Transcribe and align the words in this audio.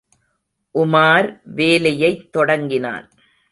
உமார் 0.75 1.41
வேலையைத் 1.43 2.31
தொடங்கினான். 2.31 3.11